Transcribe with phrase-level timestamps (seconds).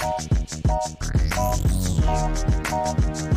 [0.00, 0.30] Thank
[3.20, 3.29] you.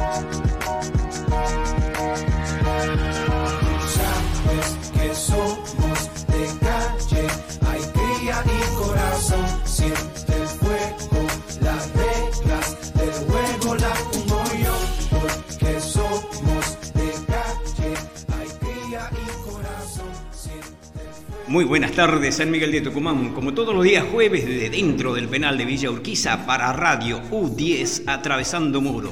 [21.54, 23.32] Muy buenas tardes, San Miguel de Tucumán.
[23.32, 28.06] Como todos los días jueves, desde dentro del penal de Villa Urquiza para Radio U10
[28.08, 29.12] Atravesando Muro.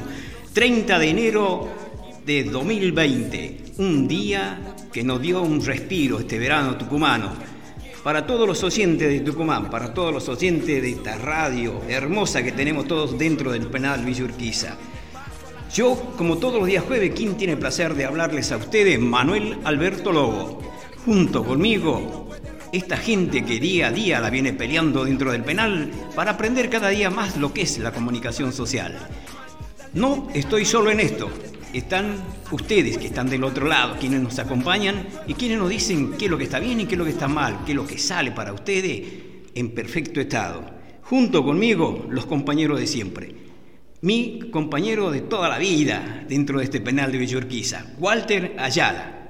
[0.52, 1.70] 30 de enero
[2.26, 3.58] de 2020.
[3.77, 4.59] Un día
[4.91, 7.32] que nos dio un respiro este verano tucumano.
[8.04, 12.54] Para todos los oyentes de Tucumán, para todos los oyentes de esta radio hermosa que
[12.54, 14.77] tenemos todos dentro del penal Villa Urquiza.
[15.76, 18.99] Yo, como todos los días jueves, ¿quién tiene el placer de hablarles a ustedes?
[18.99, 20.60] Manuel Alberto Lobo.
[21.05, 22.30] Junto conmigo,
[22.71, 26.89] esta gente que día a día la viene peleando dentro del penal para aprender cada
[26.89, 28.98] día más lo que es la comunicación social.
[29.93, 31.29] No estoy solo en esto,
[31.73, 32.15] están
[32.51, 36.31] ustedes que están del otro lado, quienes nos acompañan y quienes nos dicen qué es
[36.31, 37.98] lo que está bien y qué es lo que está mal, qué es lo que
[37.98, 39.05] sale para ustedes
[39.53, 40.63] en perfecto estado.
[41.03, 43.35] Junto conmigo, los compañeros de siempre.
[44.01, 49.21] Mi compañero de toda la vida dentro de este penal de Villorquiza, Walter Ayala.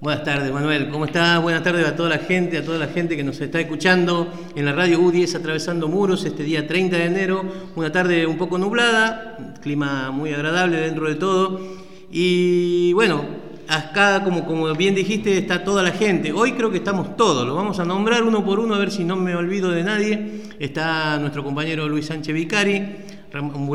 [0.00, 0.90] Buenas tardes, Manuel.
[0.90, 1.42] ¿Cómo estás?
[1.42, 4.64] Buenas tardes a toda la gente, a toda la gente que nos está escuchando en
[4.64, 7.44] la radio U10 Atravesando Muros este día 30 de enero.
[7.74, 11.60] Una tarde un poco nublada, clima muy agradable dentro de todo.
[12.12, 13.24] Y bueno,
[13.66, 16.32] acá, como, como bien dijiste, está toda la gente.
[16.32, 19.02] Hoy creo que estamos todos, lo vamos a nombrar uno por uno a ver si
[19.02, 20.42] no me olvido de nadie.
[20.60, 22.98] Está nuestro compañero Luis Sánchez Vicari,
[23.32, 23.68] Ramón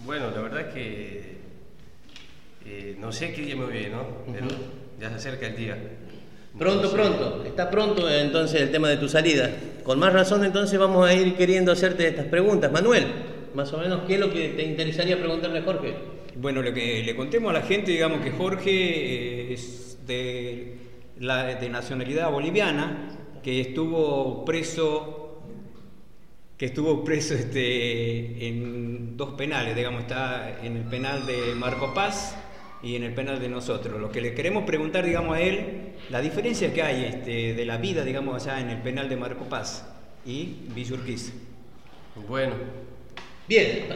[0.05, 1.34] Bueno, la verdad es que
[2.77, 4.05] eh, no sé qué día me voy, ¿no?
[4.33, 4.47] Pero
[5.01, 5.79] ya se acerca el día.
[6.59, 7.45] Pronto, pronto.
[7.45, 9.51] Está pronto entonces el tema de tu salida.
[9.83, 12.71] Con más razón entonces vamos a ir queriendo hacerte estas preguntas.
[12.73, 13.07] Manuel,
[13.55, 15.95] más o menos, ¿qué es lo que te interesaría preguntarle a Jorge?
[16.37, 20.77] Bueno, lo que le contemos a la gente, digamos que Jorge eh, es de,
[21.21, 23.09] la, de nacionalidad boliviana,
[23.43, 25.21] que estuvo preso
[26.57, 32.37] que estuvo preso este, en dos penales, digamos, está en el penal de Marco Paz
[32.85, 34.01] y en el penal de nosotros.
[34.01, 37.79] Lo que le queremos preguntar, digamos, a él, la diferencia que hay este, de la
[37.79, 39.87] vida, digamos, allá en el penal de Marco Paz
[40.27, 41.33] y Villurquiz.
[42.29, 42.53] Bueno.
[43.49, 43.87] Bien,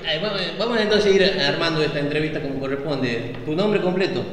[0.58, 3.34] vamos entonces a ir armando esta entrevista como corresponde.
[3.44, 4.24] ¿Tu nombre completo?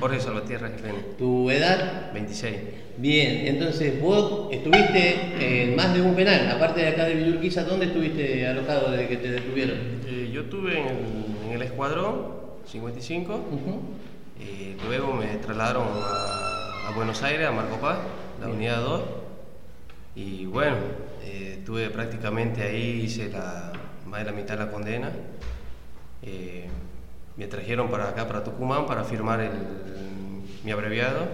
[0.00, 0.70] Jorge Salvatierra
[1.18, 2.12] ¿Tu edad?
[2.14, 2.56] 26.
[2.96, 7.86] Bien, entonces vos estuviste en más de un penal, aparte de acá de Villurquiza, ¿dónde
[7.86, 9.76] estuviste alojado desde que te detuvieron?
[10.06, 13.40] Eh, yo estuve en el, escuadrón 55,
[14.38, 17.98] y luego me trasladaron a, Buenos Aires, a Marco Paz,
[18.40, 19.02] la unidad 2,
[20.16, 20.76] y bueno,
[21.22, 23.72] eh, estuve prácticamente ahí, hice la,
[24.06, 25.10] más de la mitad de la condena.
[26.22, 26.68] Eh,
[27.36, 29.52] me trajeron para acá, para Tucumán, para firmar el,
[30.64, 31.26] mi abreviado.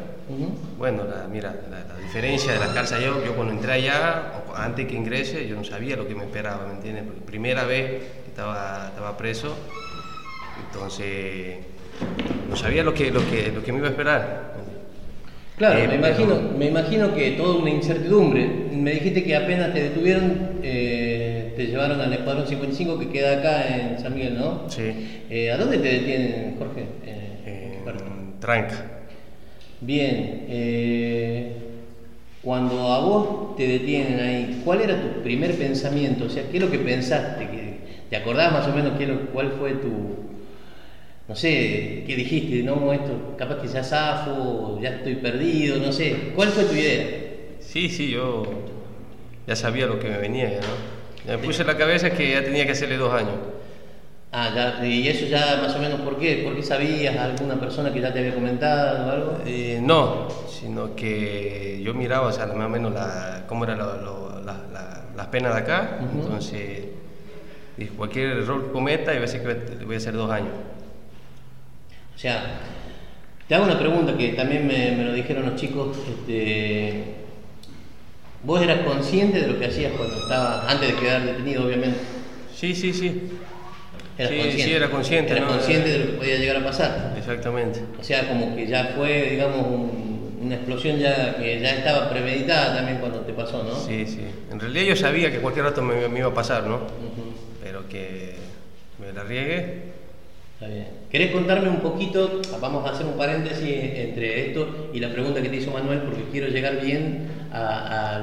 [0.79, 5.47] Bueno, mira, la, diferencia de la cárcel, yo, yo cuando entré allá, antes que ingrese,
[5.49, 7.05] yo no sabía lo que me esperaba, ¿me entiendes?
[7.25, 9.57] primera vez que estaba, estaba preso,
[10.67, 11.59] entonces
[12.49, 14.57] no sabía lo que, lo que, lo que me iba a esperar.
[15.57, 18.47] Claro, eh, me, imagino, me imagino que toda una incertidumbre.
[18.73, 23.67] Me dijiste que apenas te detuvieron, eh, te llevaron al Escuadrón 55 que queda acá
[23.75, 24.69] en San Miguel, ¿no?
[24.69, 25.23] Sí.
[25.31, 26.85] Eh, ¿A dónde te detienen, Jorge?
[27.47, 28.85] en Tranca.
[29.81, 30.45] Bien.
[32.43, 36.27] cuando a vos te detienen ahí, ¿cuál era tu primer pensamiento?
[36.27, 37.49] O sea, ¿qué es lo que pensaste?
[38.11, 40.27] ¿Te acordás más o menos qué, cuál fue tu,
[41.29, 42.63] no sé, ¿qué dijiste?
[42.63, 46.33] No, esto capaz que ya zafo, ya estoy perdido, no sé.
[46.35, 47.05] ¿Cuál fue tu idea?
[47.61, 48.45] Sí, sí, yo
[49.47, 51.33] ya sabía lo que me venía, ¿no?
[51.33, 53.35] Me puse en la cabeza que ya tenía que hacerle dos años.
[54.31, 56.43] Ah, ya, y eso ya más o menos, ¿por qué?
[56.45, 59.39] ¿Por qué sabías alguna persona que ya te había comentado o algo?
[59.47, 65.27] Eh, no, sino que yo miraba, o sea, más o menos la, cómo eran las
[65.29, 66.85] penas de acá, entonces
[67.97, 70.53] cualquier error que cometa, y a veces que voy a hacer dos años.
[72.17, 72.61] O sea,
[73.47, 75.99] te hago una pregunta que también me, lo dijeron los chicos.
[76.09, 77.05] Este,
[78.43, 81.99] ¿Vos eras consciente de lo que hacías cuando estaba, antes de quedar detenido, obviamente?
[82.55, 83.31] Sí, sí, sí.
[84.17, 84.65] ¿Eras sí, consciente?
[84.65, 85.33] sí, era consciente.
[85.33, 87.15] ¿Eras consciente de lo que podía llegar a pasar?
[87.19, 87.81] Exactamente.
[88.01, 89.67] O sea, como que ya fue, digamos,
[90.41, 93.79] una explosión ya que ya estaba premeditada también cuando te pasó, ¿no?
[93.79, 94.23] Sí, sí.
[94.51, 96.81] En realidad yo sabía que cualquier rato me, iba a pasar, ¿no?
[97.63, 98.37] Pero que
[98.99, 99.96] me la riegue
[100.57, 100.87] Está bien.
[101.11, 102.41] ¿Querés contarme un poquito?
[102.63, 106.23] Vamos a hacer un paréntesis entre esto y la pregunta que te hizo Manuel, porque
[106.33, 108.23] quiero llegar bien a,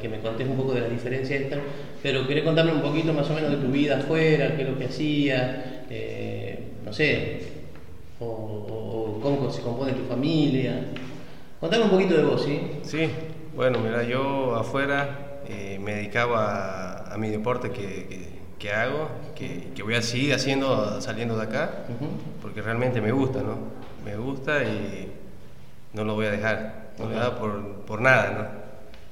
[0.00, 1.58] que me contés un poco de la diferencia esta.
[2.02, 4.78] Pero querés contarme un poquito más o menos de tu vida afuera, qué es lo
[4.78, 5.56] que hacías,
[5.90, 7.40] eh, no sé,
[8.20, 10.80] o, cómo se compone tu familia.
[11.60, 12.58] Contame un poquito de vos, ¿sí?
[12.84, 13.10] Sí,
[13.54, 18.35] bueno, mira, yo afuera eh, me dedicaba a, mi deporte que que
[18.72, 21.84] hago, que, que, voy a seguir haciendo saliendo de acá,
[22.42, 23.56] porque realmente me gusta, ¿no?
[24.04, 25.12] Me gusta y
[25.92, 28.66] no lo voy a dejar, no lo voy a por, por, nada, ¿no?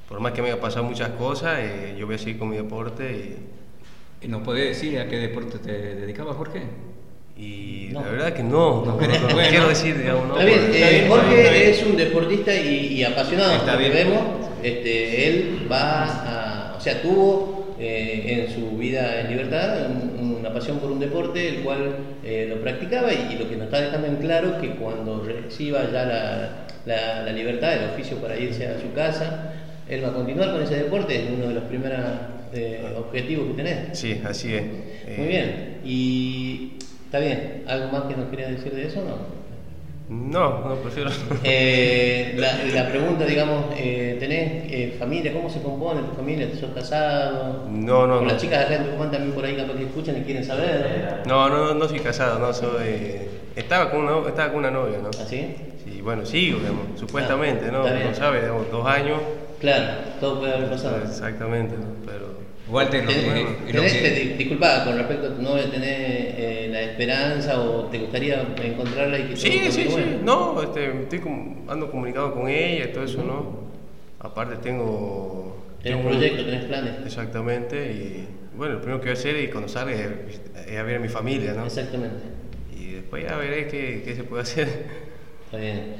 [0.08, 2.56] Por más que me haya pasado muchas cosas, eh, yo voy a seguir con mi
[2.56, 4.26] deporte y...
[4.26, 6.62] ¿Y nos podés decir a qué deporte te dedicabas, Jorge?
[7.36, 10.38] Y la verdad que no, no, quiero decir, digamos, no.
[10.38, 13.92] Está bien, eh, Jorge es un deportista y, apasionado, está bien.
[13.92, 14.22] vemos,
[14.62, 19.90] este, él va a, o sea, tuvo eh, en su vida en libertad
[20.44, 23.80] una pasión por un deporte, el cual eh, lo practicaba y, lo que nos está
[23.80, 26.04] dejando en claro que cuando reciba ya
[26.84, 29.54] la, la, libertad, el oficio para irse a su casa,
[29.88, 31.98] él va a continuar con ese deporte, es uno de los primeros
[32.52, 33.98] eh, objetivos que tenés.
[33.98, 34.64] Sí, así es.
[35.18, 36.72] Muy bien, y
[37.06, 39.43] está bien, ¿algo más que nos querías decir de eso no?
[40.08, 41.10] No, no prefiero.
[41.44, 45.32] Eh, la, pregunta, digamos, eh, ¿tenés eh, familia?
[45.32, 46.50] ¿Cómo se compone tu familia?
[46.50, 47.66] ¿Te sos casado?
[47.70, 48.18] No, no.
[48.18, 50.44] Con las chicas de acá en Tucumán también por ahí capaz que escuchan y quieren
[50.44, 51.22] saber.
[51.26, 53.22] No, no, no soy casado, no soy.
[53.56, 55.08] Estaba con una, estaba con una novia, ¿no?
[55.08, 55.54] ¿Ah, sí?
[55.84, 57.88] Sí, bueno, sigo, digamos, supuestamente, ¿no?
[57.88, 59.20] No sabe, digamos, dos años.
[59.60, 59.86] Claro,
[60.20, 60.98] todo puede haber pasado.
[61.02, 61.86] Exactamente, ¿no?
[62.04, 62.44] Pero.
[62.68, 66.53] Walter, tenés, disculpa, con respecto a tu novia, ¿tenés eh,
[66.84, 71.20] esperanza o te gustaría encontrarla y que Sí, sí, sí, no, este, estoy
[71.68, 73.64] ando comunicado con ella y todo eso, ¿no?
[74.20, 75.62] Aparte tengo...
[75.82, 76.94] Tenés un proyecto, tenés planes.
[77.04, 80.96] Exactamente, y bueno, lo primero que voy a hacer y cuando salga es, a ver
[80.96, 81.66] a mi familia, ¿no?
[81.66, 82.22] Exactamente.
[82.78, 84.68] Y después ya veré qué, qué se puede hacer.
[85.44, 85.96] Está bien.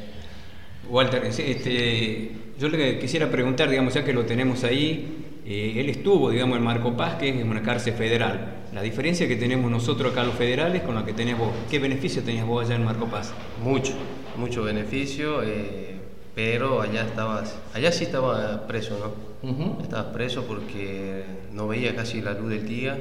[0.89, 6.31] Walter, este, yo le quisiera preguntar, digamos, ya que lo tenemos ahí, eh, él estuvo,
[6.31, 8.64] digamos, en Marco Paz, que es una cárcel federal.
[8.75, 12.25] La diferencia que tenemos nosotros acá los federales con la que tenés vos, ¿qué beneficio
[12.25, 13.33] tenías vos allá en Marco Paz?
[13.63, 13.93] Mucho,
[14.37, 15.95] mucho beneficio, eh,
[16.35, 19.81] pero allá estabas, allá sí estaba preso, ¿no?
[19.81, 22.99] Estaba preso porque no veía casi la luz del día,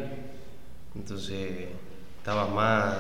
[0.94, 1.70] entonces
[2.20, 2.96] estaba más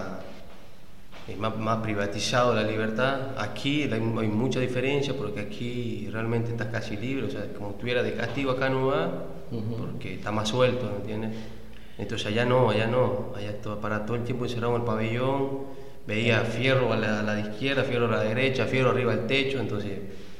[1.37, 3.37] más, más, privatizado la libertad.
[3.37, 8.15] Aquí hay, mucha diferencia porque aquí realmente estás casi libre, o sea, como estuviera de
[8.15, 9.25] castigo acá no va,
[9.77, 11.37] porque está más suelto, ¿me entiendes?
[12.03, 15.61] Entonces allá no, allá no, allá estaba para todo el tiempo encerrado en el pabellón,
[16.05, 19.59] veía fierro a la, a la izquierda, fierro a la derecha, fierro arriba del techo,
[19.59, 19.91] entonces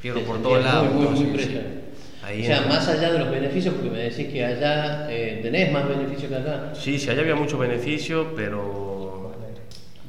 [0.01, 0.89] fierro por todos lados.
[2.21, 5.71] Ahí o sea, más allá de los beneficios, porque me decís que allá eh, tenés
[5.73, 6.73] más beneficios que acá.
[6.73, 9.33] Sí, sí, allá había muchos beneficios, pero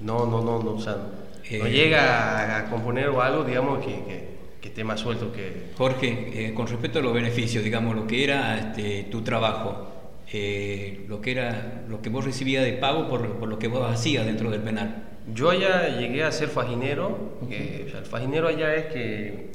[0.00, 4.28] no, no, no, no, o sea, no eh, llega a, componer o algo, digamos, que,
[4.60, 5.70] que, esté más suelto que...
[5.76, 9.94] Jorge, eh, con respecto a los beneficios, digamos, lo que era este, tu trabajo,
[10.32, 13.90] eh, lo que era lo que vos recibías de pago por, por, lo que vos
[13.90, 15.04] hacías dentro del penal.
[15.32, 19.50] Yo allá llegué a ser faginero, que, o sea, el faginero allá es que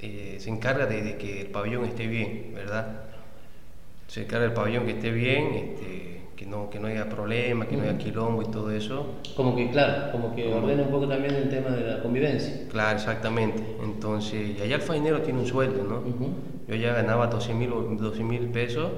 [0.00, 3.04] eh, se encarga de, de que el pabellón esté bien, ¿verdad?
[4.08, 7.76] Se encarga del pabellón que esté bien, este, que, no, que no haya problemas, que
[7.76, 9.20] no haya quilombo y todo eso.
[9.36, 12.68] Como que, claro, como que ordena un poco también el tema de la convivencia.
[12.68, 13.62] Claro, exactamente.
[13.82, 16.02] Entonces, y allá el faginero tiene un sueldo, ¿no?
[16.66, 18.90] Yo ya ganaba 12 mil 12 mil pesos,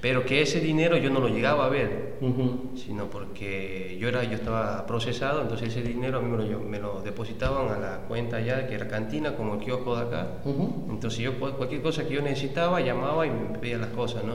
[0.00, 2.70] pero que ese dinero yo no lo llegaba a ver, Ujú.
[2.76, 6.78] sino porque yo, era, yo estaba procesado, entonces ese dinero a mí me lo, me
[6.78, 10.26] lo depositaban a la cuenta allá, que era cantina, como el kiosco de acá.
[10.44, 10.86] Ujú.
[10.90, 14.34] Entonces yo cual- cualquier cosa que yo necesitaba llamaba y me pedía las cosas, ¿no?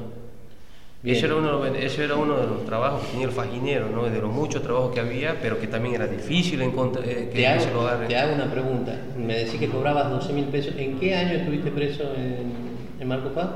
[1.02, 1.18] Y Bien.
[1.18, 3.90] Eso era, uno, de los- eso era uno de los trabajos que tenía el faginero,
[3.90, 4.04] ¿no?
[4.10, 7.54] De los muchos trabajos que había, pero que también era difícil encontrar, eh, que, Te
[7.54, 8.98] que se lo hago, te hago una pregunta.
[9.18, 10.74] Me decís que cobrabas 12 mil pesos.
[10.78, 12.54] ¿En qué año estuviste preso en,
[13.02, 13.50] en Marco Paz?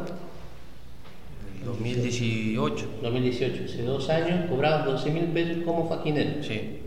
[1.67, 3.63] En 2018, 2018.
[3.65, 6.41] Hace dos años cobrabas 12 mil pesos como faquinero.
[6.41, 6.79] sí.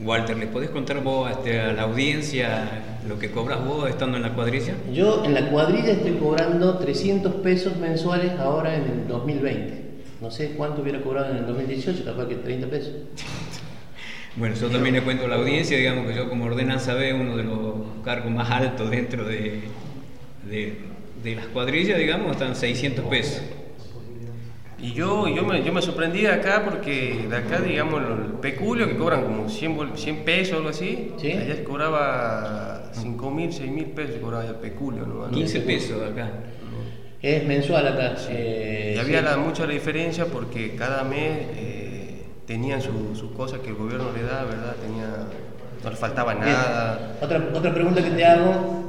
[0.00, 4.22] Walter, ¿le podés contar vos este, a la audiencia lo que cobras vos estando en
[4.22, 4.74] la cuadrilla?
[4.94, 9.88] Yo en la cuadrilla estoy cobrando 300 pesos mensuales ahora en el 2020.
[10.20, 12.92] No sé cuánto hubiera cobrado en el 2018, capaz que 30 pesos.
[14.36, 17.36] Bueno, yo también le cuento a la audiencia, digamos que yo como ordenanza B, uno
[17.36, 19.62] de los cargos más altos dentro de,
[20.48, 20.78] de,
[21.24, 23.42] de las cuadrillas, digamos, están 600 pesos.
[24.80, 28.86] Y yo, yo, me, yo me sorprendí de acá porque de acá, digamos, el peculio
[28.86, 31.32] que cobran como 100, bol- 100 pesos o algo así, Sí.
[31.32, 35.28] allá cobraba 5 mil, 6 mil pesos, cobraba el peculio, ¿no?
[35.30, 36.30] 15 pesos acá.
[37.20, 38.14] Es mensual acá.
[38.30, 39.24] eh, Y había sí.
[39.24, 44.22] la- mucha diferencia porque cada mes eh, tenían su- sus cosas que el gobierno le
[44.22, 44.76] da, ¿verdad?
[44.80, 45.08] Tenía,
[45.82, 46.46] no le faltaba Bien.
[46.46, 47.16] nada.
[47.20, 48.84] Otra, otra pregunta que te hago,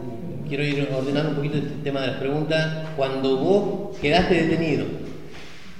[0.47, 2.89] quiero ir ordenando un poquito este tema de las preguntas.
[2.95, 4.85] Cuando vos quedaste detenido,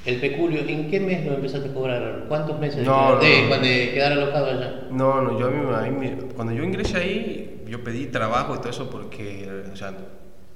[0.06, 2.25] el peculio, ¿en qué mes lo empezaste a cobrar?
[2.27, 3.58] ¿Cuántos meses de, No, de- no.
[3.60, 4.88] de quedar alojado allá?
[4.91, 8.89] No, no, yo a mí, cuando yo ingresé ahí, yo pedí trabajo y todo eso
[8.89, 9.94] porque, o sea,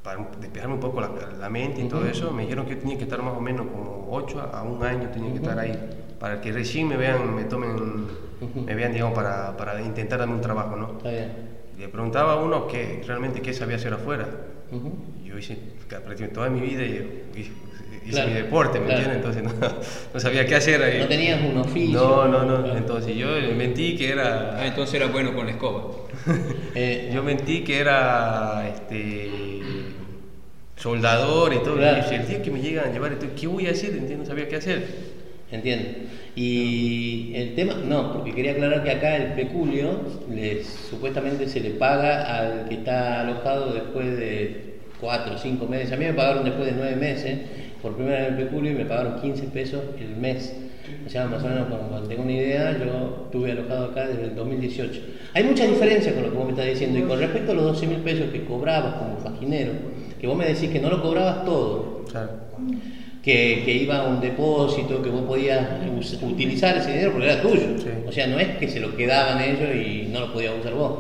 [0.01, 2.97] para despejarme un poco la, la mente y todo eso, me dijeron que yo tenía
[2.97, 5.77] que estar más o menos como 8 a un año, tenía que estar ahí,
[6.19, 8.07] para que recién me vean, me tomen,
[8.65, 10.97] me vean, digamos, para, para intentar darme un trabajo, ¿no?
[10.97, 11.53] Está bien.
[11.77, 14.27] Le preguntaba a uno que realmente qué sabía hacer afuera.
[15.23, 15.57] Yo hice
[15.87, 17.51] prácticamente toda mi vida y, y-
[18.05, 19.01] hice Claro, mi deporte, ¿me claro.
[19.01, 19.35] entiendes?
[19.37, 19.77] Entonces no,
[20.13, 20.99] no sabía qué hacer ahí.
[20.99, 21.99] No tenías un oficio.
[21.99, 22.63] No, no, no.
[22.63, 22.77] Claro.
[22.77, 24.57] Entonces yo mentí que era.
[24.57, 25.83] Ah, entonces era bueno con la escoba.
[26.75, 29.29] Eh, Yo mentí que era este
[30.75, 31.77] soldador y todo.
[31.77, 32.03] Claro.
[32.11, 33.91] Y el día que me llegan a llevar, ¿qué voy a hacer?
[33.91, 34.19] ¿Entiendes?
[34.19, 34.83] No sabía qué hacer.
[35.51, 35.89] Entiendo.
[36.35, 39.99] Y el tema, no, porque quería aclarar que acá el peculio
[40.33, 45.91] les, supuestamente se le paga al que está alojado después de cuatro o cinco meses.
[45.91, 47.37] A mí me pagaron después de nueve meses
[47.83, 50.55] por primera vez el peculio y me pagaron 15 pesos el mes.
[51.05, 54.35] O sea, más o menos, cuando, tengo una idea, yo estuve alojado acá desde el
[54.35, 55.01] 2018.
[55.33, 56.97] Hay mucha diferencia con lo que vos me estás diciendo.
[56.97, 59.73] Y con respecto a los 12 mil pesos que cobrabas como faquinero,
[60.19, 62.29] que vos me decís que no lo cobrabas todo, O sea,
[63.21, 65.67] que, que iba a un depósito, que vos podías
[66.21, 67.77] utilizar ese dinero porque era tuyo.
[67.77, 67.89] Sí.
[68.07, 70.99] O sea, no es que se lo quedaban ellos y no lo podías usar vos.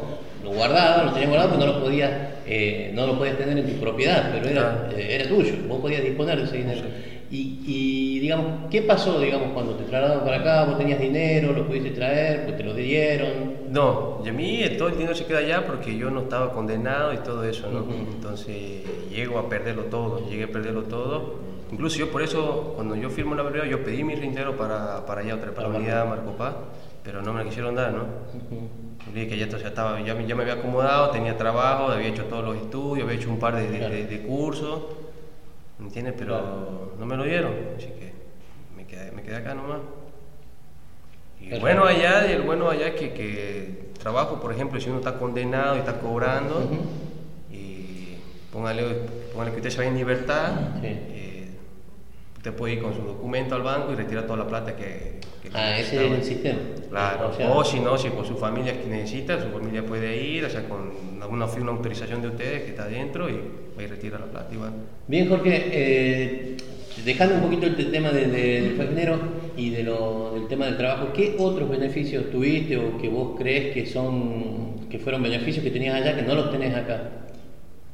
[0.53, 2.11] Lo guardaban, lo tenías guardado, pero no lo podías,
[2.45, 4.97] eh, no lo podías tener en tu propiedad, pero era, Claro.
[4.97, 6.81] eh, era tuyo, vos podías disponer de ese dinero.
[7.31, 10.65] Y, y, digamos, ¿qué pasó, digamos, cuando te trasladaron para acá?
[10.65, 13.63] ¿Vos tenías dinero, lo pudiste traer, pues te lo dieron?
[13.69, 16.53] no, y a mí eh, todo el dinero se queda allá porque yo no estaba
[16.53, 17.79] condenado y todo eso, ¿no?
[17.79, 17.93] Ujú.
[18.13, 21.39] Entonces llego a perderlo todo, llegué a perderlo todo.
[21.71, 25.21] Incluso yo por eso, cuando yo firmo la breva, yo pedí mi reintegro para, para
[25.21, 26.53] allá, otra, para la Para unidad Marco Paz,
[27.03, 28.05] pero no me la quisieron dar, ¿no?
[29.13, 32.25] Vi que ya, entonces estaba, ya, me- ya me había acomodado, tenía trabajo, había hecho
[32.25, 33.93] todos los estudios, había hecho un par de, de- Claro.
[33.93, 34.81] de- de cursos,
[35.79, 36.13] ¿me entiendes?
[36.17, 36.93] Pero Claro.
[36.99, 38.13] no me lo dieron, así que
[38.75, 39.79] me quedé, me quedé acá nomás.
[41.39, 41.61] Y Perfecto.
[41.61, 45.17] bueno allá, y el bueno allá es que, que trabajo, por ejemplo, si uno está
[45.19, 46.61] condenado y está cobrando,
[47.51, 48.15] y
[48.51, 48.83] póngale,
[49.33, 50.87] póngale que usted se vaya en libertad, Sí.
[52.43, 55.21] Usted puede ir con su documento al banco y retirar toda la plata que...
[55.41, 56.59] que Ah, ese es el sistema.
[56.89, 59.81] Claro, O sea, o si no, si por su familia es que necesita, su familia
[59.85, 63.39] puede ir, o sea, con alguna una autorización de ustedes que está adentro y
[63.77, 64.71] va y retira la plata igual.
[65.07, 66.57] Bien, Jorge, eh,
[67.05, 69.17] dejando un poquito el te- tema de- de- del faxinero
[69.55, 73.73] y de lo- del tema del trabajo, ¿qué otros beneficios tuviste o que vos crees
[73.73, 77.09] que son que fueron beneficios que tenías allá que no los tenés acá?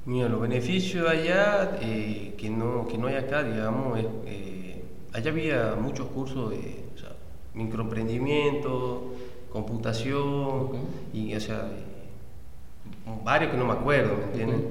[0.09, 4.81] Mira, los beneficios allá eh, que, no, que no hay acá, digamos, es, eh,
[5.13, 6.57] allá había muchos cursos de
[6.95, 7.11] o sea,
[7.53, 9.13] microemprendimiento,
[9.51, 10.71] computación,
[11.13, 11.69] y o sea,
[13.23, 14.61] varios que no me acuerdo, ¿me entiendes?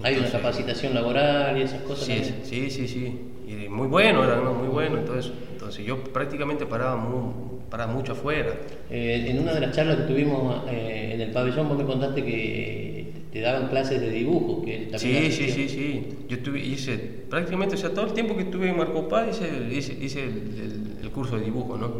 [0.00, 2.04] Hay una capacitación laboral y esas cosas.
[2.04, 2.40] Sí, también?
[2.44, 3.20] sí, sí, sí.
[3.48, 4.54] Y muy bueno, era ¿no?
[4.54, 7.32] muy bueno, entonces, entonces yo prácticamente paraba muy,
[7.68, 8.52] paras mucho afuera.
[8.88, 12.24] Eh, en una de las charlas que tuvimos eh, en el pabellón, vos me contaste
[12.24, 12.91] que
[13.32, 14.62] te daban clases de dibujo.
[14.62, 16.08] Que sí, sí, sí, sí.
[16.28, 19.28] Yo tuve, hice prácticamente, o sea, todo el tiempo que estuve en Marco Paz
[19.70, 21.90] hice, hice, el, curso de dibujo, ¿no?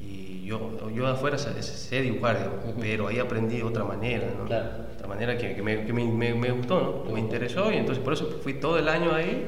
[0.00, 4.46] Y yo, yo afuera sé, dibujar, pero ahí aprendí de otra manera, ¿no?
[4.46, 4.70] Claro.
[4.94, 7.12] Otra manera que, que, me, que me, me, gustó, ¿no?
[7.12, 9.46] me interesó y entonces por eso fui todo el año ahí.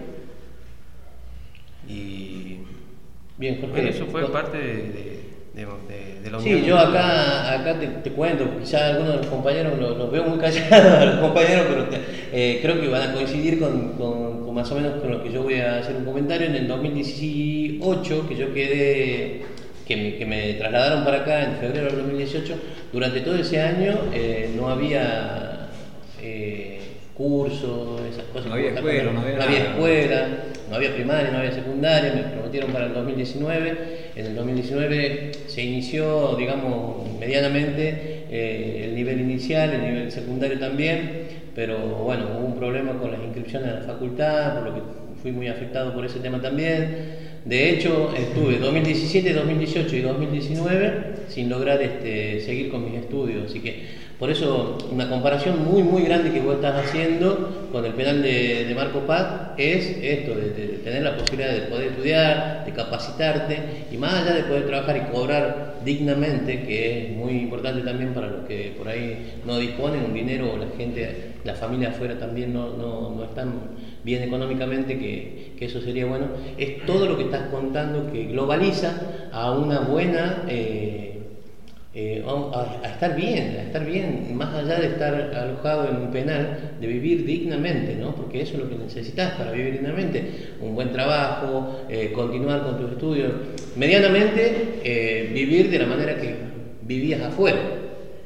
[1.89, 2.59] Y.
[3.37, 3.73] Bien, Jorge.
[3.73, 5.14] Bueno, eso fue parte de de,
[5.57, 10.39] la Sí, yo acá, acá te, cuento, quizá algunos de los compañeros los, veo muy
[10.39, 11.87] callados, los compañeros, pero
[12.33, 15.43] eh, creo que van a coincidir con, con, más o menos con lo que yo
[15.43, 16.49] voy a hacer un comentario.
[16.49, 19.43] En el 2018, que yo quedé,
[19.87, 22.55] que me, que me trasladaron para acá en febrero del 2018,
[22.93, 25.54] durante todo ese año eh, no había
[27.17, 28.47] cursos, esas cosas.
[28.47, 30.29] No había escuela, no había, no había escuela
[30.69, 33.77] no había primaria, no había secundaria, me prometieron para el 2019.
[34.17, 41.27] En el 2019 se inició, digamos, medianamente eh, el nivel inicial, el nivel secundario también,
[41.55, 44.81] pero bueno, hubo un problema con las inscripciones a la facultad, por lo que
[45.23, 47.23] fui muy afectado por ese tema también.
[47.45, 50.93] De hecho, estuve 2017, 2018 y 2019
[51.29, 53.85] sin lograr este, seguir con mis estudios, así que
[54.19, 58.73] por eso, una comparación muy, muy grande que vos estás haciendo con el penal de,
[58.77, 63.59] Marco Paz es esto, de, tener la posibilidad de poder estudiar, de capacitarte
[63.91, 68.29] y más allá de poder trabajar y cobrar dignamente, que es muy importante también para
[68.29, 72.53] los que por ahí no disponen un dinero o la gente, la familia afuera también
[72.53, 73.53] no, no, están
[74.05, 76.27] bien económicamente, que, eso sería bueno,
[76.59, 80.45] es todo lo que estás contando que globaliza a una buena...
[80.47, 81.14] Eh,
[81.97, 86.73] eh, a, estar bien, a estar bien, más allá de estar alojado en un penal,
[86.81, 88.17] de vivir dignamente, ¿no?
[88.17, 92.79] porque eso es lo que necesitas para vivir dignamente, un buen trabajo, eh, continuar con
[92.79, 93.33] tus estudios,
[93.77, 96.35] medianamente eh, vivir de la manera que
[96.83, 97.61] vivías afuera.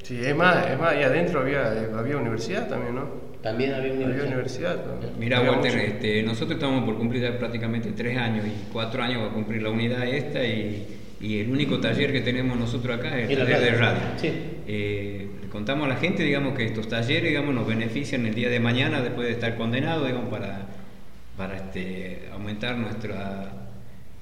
[0.02, 3.28] Sí, es más, es más, ahí adentro había, había universidad también, ¿no?
[3.42, 4.78] También había universidad.
[5.18, 9.33] Mira, Walter, este, nosotros estamos por cumplir prácticamente tres años y cuatro años va a
[9.33, 13.38] cumplir la unidad esta y y el único taller que tenemos nosotros acá es el
[13.38, 14.00] taller de radio.
[14.66, 18.48] Eh, le contamos a la gente, digamos, que estos talleres, digamos, nos benefician el día
[18.48, 20.66] de mañana después de estar condenados, digamos, para,
[21.37, 23.52] para este, aumentar nuestra,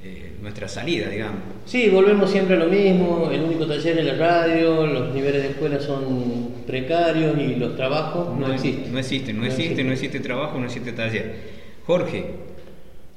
[0.02, 1.40] eh, nuestra salida, digamos.
[1.66, 5.48] Sí, volvemos siempre a lo mismo, el único taller es la radio, los niveles de
[5.50, 8.92] escuela son precarios y los trabajos no, existen.
[8.92, 11.56] No existen, no, existe, no existe trabajo, no existe taller.
[11.86, 12.24] Jorge,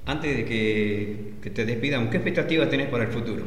[0.10, 3.44] antes de que, te despidan, ¿qué expectativas tenés para el futuro?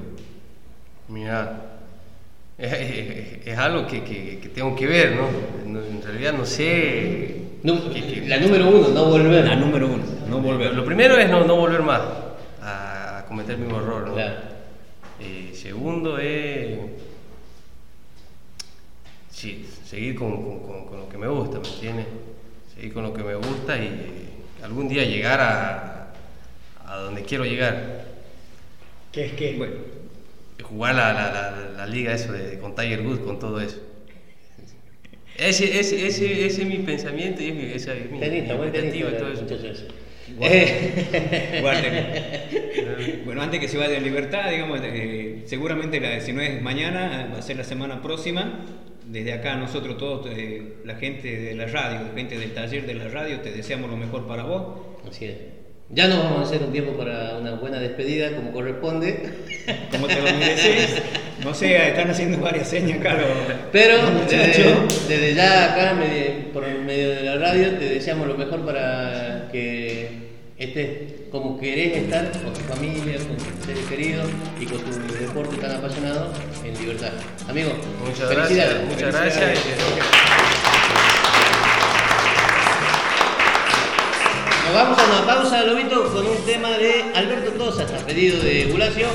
[1.08, 1.78] Mira,
[2.58, 5.26] es, algo que, tengo que ver, ¿no?
[5.64, 7.36] En realidad no sé.
[7.64, 9.44] la número uno, no volver.
[9.44, 10.72] La número uno, no volver.
[10.74, 12.00] Lo primero es no, volver más
[12.62, 14.18] a cometer el mismo error, ¿no?
[14.18, 16.78] Eh, segundo es.
[19.30, 22.06] Sí, seguir con, lo que me gusta, ¿me entiendes?
[22.72, 24.28] Seguir con lo que me gusta y
[24.62, 26.01] algún día llegar a,
[26.86, 28.06] a donde quiero llegar.
[29.12, 29.54] ¿Qué es qué?
[29.56, 29.74] Bueno,
[30.62, 33.78] jugar la, la, la, liga eso de, con Tiger Woods, con todo eso.
[35.36, 38.62] Ese, ese, ese, ese es mi pensamiento y es mi, esa es mi, tenista, mi
[38.62, 39.46] expectativa y todo eso.
[43.24, 47.28] bueno, antes que se vaya en libertad, digamos, eh, seguramente la, si no es mañana,
[47.32, 48.60] va a ser la semana próxima.
[49.06, 52.94] Desde acá nosotros todos, eh, la gente de la radio, la gente del taller de
[52.94, 54.78] la radio, te deseamos lo mejor para vos.
[55.06, 55.36] Así es.
[55.94, 59.30] Ya nos vamos a hacer un tiempo para una buena despedida, como corresponde.
[59.90, 61.02] Como te lo mereces.
[61.44, 63.16] No sé, están haciendo varias señas acá
[63.72, 66.00] Pero desde, ya acá,
[66.52, 70.08] por medio de la radio, te deseamos lo mejor para que
[70.56, 70.88] estés
[71.30, 74.26] como querés estar con tu familia, con tus seres queridos
[74.60, 76.32] y con tu deporte tan apasionado
[76.64, 77.12] en libertad.
[77.48, 77.74] Amigos,
[78.06, 78.84] muchas gracias.
[78.88, 79.58] Muchas gracias.
[84.82, 89.06] Vamos a una pausa, Lobito, con un tema de Alberto Tosas, a pedido de Bulacio,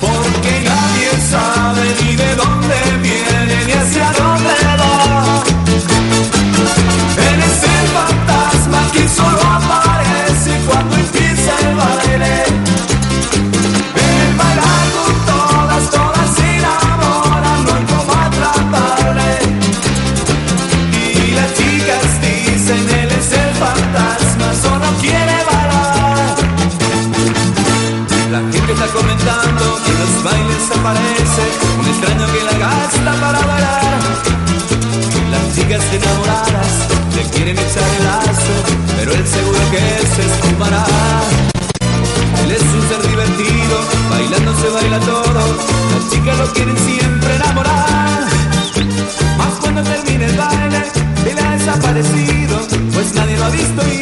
[0.00, 3.33] Porque nadie sabe ni de dónde viene
[42.42, 43.76] Él es un ser divertido,
[44.10, 45.42] bailando se baila todo.
[45.92, 48.24] Las chicas lo quieren siempre enamorar.
[49.38, 50.82] Más cuando termine el baile,
[51.30, 52.58] él ha desaparecido,
[52.94, 53.82] pues nadie lo ha visto.
[53.92, 53.93] Y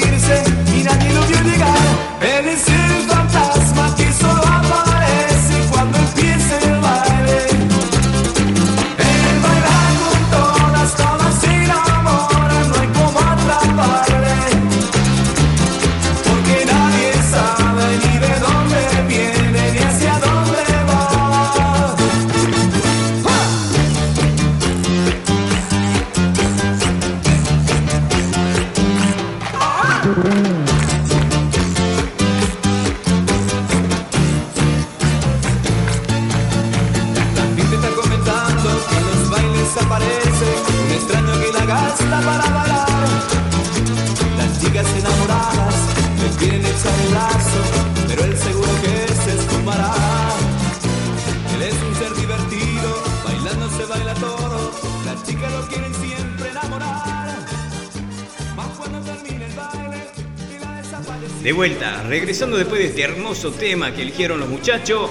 [62.16, 65.08] regresando después de este hermoso tema que eligieron los muchachos,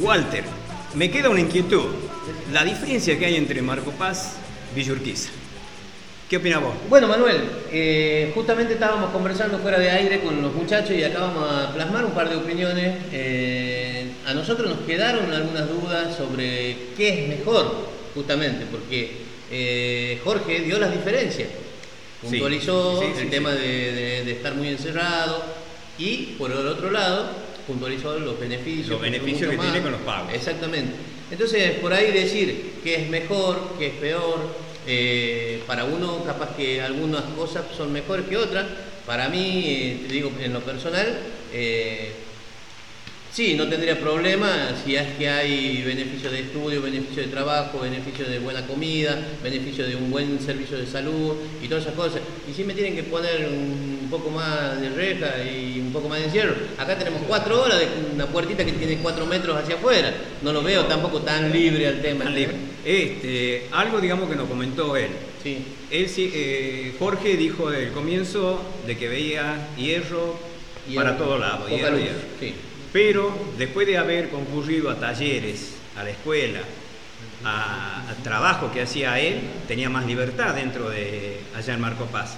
[0.00, 0.42] Walter,
[0.94, 1.84] me queda una inquietud.
[2.52, 4.32] La diferencia que hay entre Marco Paz
[4.72, 5.30] y Villa Urquiza.
[6.28, 6.74] ¿Qué opinas vos?
[6.88, 11.52] Bueno, Manuel, eh, justamente estábamos conversando fuera de aire con los muchachos y acá vamos
[11.52, 12.96] a plasmar un par de opiniones.
[13.12, 19.12] Eh, a nosotros nos quedaron algunas dudas sobre qué es mejor, justamente, porque
[19.52, 21.48] eh, Jorge dio las diferencias.
[22.20, 25.57] Puntualizó Sí, sí, sí, el tema de, de- de estar muy encerrado
[25.98, 27.30] y, por el otro lado,
[27.66, 28.88] puntualizó los beneficios.
[28.88, 30.32] Los beneficios que tiene con los pagos.
[30.32, 30.92] Exactamente.
[31.30, 34.38] Entonces, por ahí decir que es mejor, que es peor,
[34.86, 38.66] eh, para uno capaz que algunas cosas son mejores que otras.
[39.04, 41.18] Para mí, eh, te digo, en lo personal,
[41.52, 42.12] eh,
[43.30, 48.26] sí, no tendría problema si es que hay beneficio de estudio, beneficio de trabajo, beneficio
[48.26, 52.22] de buena comida, beneficio de un buen servicio de salud y todas esas cosas.
[52.50, 56.18] Y si me tienen que poner un poco más de reja y un poco más
[56.18, 60.12] de encierro, acá tenemos cuatro horas de una puertita que tiene cuatro metros hacia afuera.
[60.42, 62.24] No lo veo tampoco tan libre al tema.
[62.24, 62.56] Tan libre.
[62.84, 65.10] Este, algo, digamos, que nos comentó él.
[65.42, 65.64] Sí.
[65.90, 70.38] Él eh, Jorge dijo del comienzo de que veía hierro
[70.94, 71.62] para todos lados.
[71.62, 72.18] poca hierro, luz, hierro.
[72.40, 72.54] sí.
[72.92, 76.60] Pero después de haber concurrido a talleres, a la escuela,
[77.44, 82.36] a, a trabajo que hacía él, tenía más libertad dentro de allá en Marco Paz.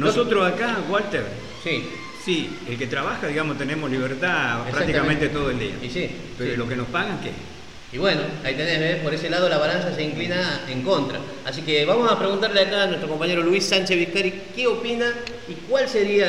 [0.00, 1.24] Nosotros acá, Walter,
[1.62, 1.84] Sí.
[2.24, 5.72] sí, el que trabaja, digamos, tenemos libertad prácticamente todo el día.
[5.82, 6.56] Y sí, Pero sí.
[6.56, 7.30] lo que nos pagan, ¿qué?
[7.92, 8.96] Y bueno, ahí tenés, ¿ves?
[9.02, 11.18] por ese lado la balanza se inclina en contra.
[11.44, 15.12] Así que vamos a preguntarle acá a nuestro compañero Luis Sánchez Vizcari qué opina
[15.48, 16.28] y cuál sería,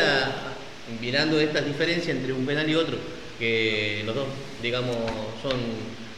[0.99, 2.97] mirando estas diferencias entre un penal y otro,
[3.37, 4.25] que los dos,
[4.61, 4.95] digamos,
[5.43, 5.53] son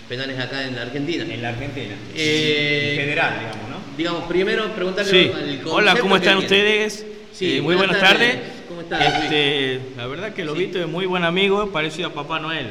[0.07, 1.25] penales acá en la Argentina.
[1.29, 1.93] En la Argentina.
[2.15, 3.97] Eh, Federal, digamos, ¿no?
[3.97, 5.31] Digamos, primero preguntarle Sí.
[5.33, 7.05] al Hola, ¿cómo están ustedes?
[7.33, 8.35] Sí, Eh, muy buenas buenas tardes.
[8.35, 8.51] tardes.
[8.67, 10.59] ¿Cómo estás, Este, la verdad que lo Sí.
[10.59, 12.67] visto es muy buen amigo, parecido a Papá Noel.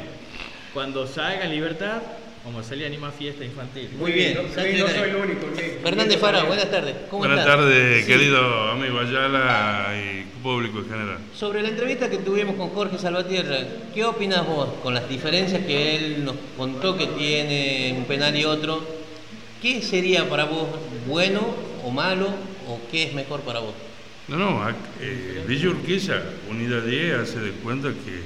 [0.72, 2.01] Cuando salga en libertad,
[2.44, 3.90] como salía anima fiesta infantil.
[3.98, 4.35] Muy bien.
[4.35, 4.79] No Vizcari.
[4.79, 5.46] soy el único.
[5.83, 6.94] Fernández Fara, buenas tardes.
[7.11, 8.12] ¿Cómo Buenas tardes, Sí.
[8.12, 11.18] querido amigo Ayala y público en general.
[11.37, 13.59] Sobre la entrevista que tuvimos con Jorge Salvatierra,
[13.94, 18.44] ¿qué opinas vos con las diferencias que él nos contó que tiene un penal y
[18.44, 18.83] otro?
[19.61, 20.66] ¿Qué sería para vos
[21.07, 21.40] bueno
[21.85, 22.27] o malo
[22.68, 23.75] o qué es mejor para vos?
[24.28, 24.68] No, no,
[25.00, 28.22] eh, Villa Urquiza, Unidad 10, hace de cuenta que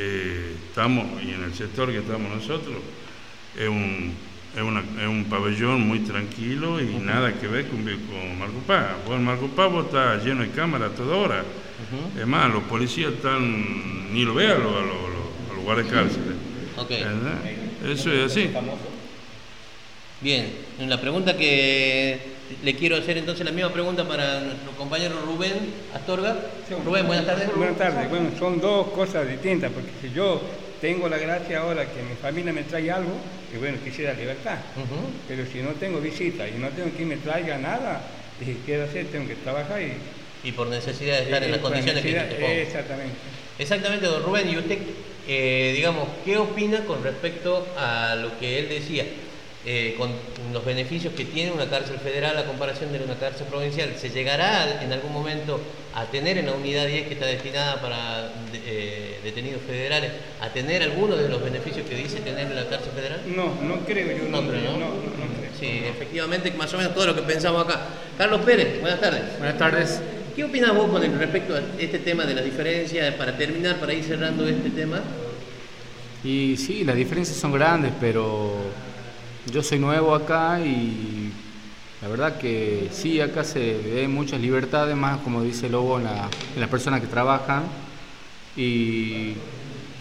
[0.00, 2.76] eh, estamos, y en el sector que estamos nosotros,
[3.58, 4.14] es un,
[4.54, 8.86] es una- es un pabellón muy tranquilo y nada que ver con, con Marco Paz.
[9.06, 11.44] Bueno, Marco Paz vos está lleno de cámaras toda hora.
[12.18, 15.54] Es más, los policías están, ni lo vean a los, a los, a los- a
[15.54, 16.34] los guardias cárceles.
[16.76, 17.38] Ok, ¿Verdad?
[17.90, 18.50] Eso es así.
[20.20, 20.50] bien.
[20.80, 25.54] La pregunta que le quiero hacer entonces, la misma pregunta para nuestro compañero Rubén
[25.94, 26.36] Astorga.
[26.84, 27.54] Rubén, buenas tardes.
[27.54, 28.08] Buenas tardes.
[28.08, 30.40] Bueno, son dos cosas distintas, porque si yo
[30.80, 33.12] tengo la gracia ahora que mi familia me trae algo,
[33.52, 34.58] y bueno, quisiera libertad.
[35.26, 38.02] Pero si no tengo visita y no tengo quien me traiga nada,
[38.40, 39.06] dije, ¿qué hacer?
[39.06, 39.92] Tengo que trabajar y...
[40.44, 42.62] Y por necesidad de estar en las condiciones que te.
[42.62, 43.14] Exactamente.
[43.58, 44.48] Exactamente, don Rubén.
[44.48, 44.78] ¿Y usted,
[45.26, 49.04] eh, digamos, qué opina con respecto a lo que él decía?
[49.66, 50.10] Eh, con
[50.52, 53.90] los beneficios que tiene una cárcel federal a comparación de una cárcel provincial.
[54.00, 55.60] ¿Se llegará en algún momento
[55.94, 60.48] a tener en la unidad 10 que está destinada para de- eh, detenidos federales, a
[60.50, 63.20] tener algunos de los beneficios que dice tener la cárcel federal?
[63.26, 64.28] No, no creo yo.
[64.28, 64.78] No creo, ¿no?
[64.78, 65.48] no, no creo.
[65.58, 67.80] Sí, efectivamente, más o menos todo lo que pensamos acá.
[68.16, 69.22] Carlos Pérez, buenas tardes.
[69.38, 70.00] Buenas tardes.
[70.36, 73.92] ¿Qué opinas vos con el respecto a este tema de las diferencias, para terminar, para
[73.92, 75.00] ir cerrando este tema?
[76.22, 78.54] Y sí, las diferencias son grandes, pero
[79.50, 81.30] yo soy nuevo acá y
[82.02, 86.28] la verdad que sí, acá se ve muchas libertades, más como dice Lobo, en, la-
[86.54, 87.64] en las personas que trabajan
[88.56, 89.34] y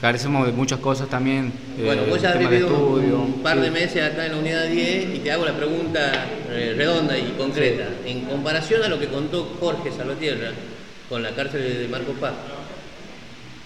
[0.01, 1.51] carecemos de muchas cosas también.
[1.83, 3.21] Bueno, eh, vos ya has vivido un- estudio.
[3.21, 3.71] un par de Sí.
[3.73, 7.88] meses acá en la unidad 10 y te hago la pregunta eh, redonda y concreta.
[8.05, 10.51] En comparación a lo que contó Jorge Salvatierra
[11.10, 12.33] con la cárcel de Marcos Paz,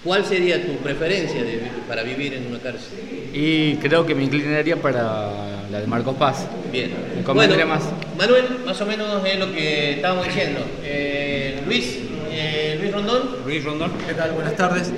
[0.03, 2.99] ¿cuál sería tu preferencia de- para vivir en una cárcel?
[3.33, 6.45] Y creo que me inclinaría para la de Marcos Paz.
[6.71, 6.91] Bien.
[7.33, 7.83] Bueno, más.
[8.17, 10.59] Manuel, más o menos es lo que estábamos diciendo.
[10.83, 11.97] Eh, Luis,
[12.29, 13.21] eh, Luis Rondón.
[13.45, 13.91] Luis Rondón.
[14.05, 14.31] ¿Qué tal?
[14.31, 14.91] Buenas tardes.